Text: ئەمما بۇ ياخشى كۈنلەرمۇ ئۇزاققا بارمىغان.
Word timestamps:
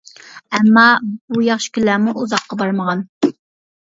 ئەمما 0.59 0.85
بۇ 1.35 1.43
ياخشى 1.49 1.71
كۈنلەرمۇ 1.77 2.17
ئۇزاققا 2.23 2.59
بارمىغان. 2.63 3.09